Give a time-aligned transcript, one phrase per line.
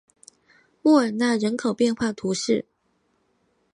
[0.81, 2.65] 莫尔纳人口变化图示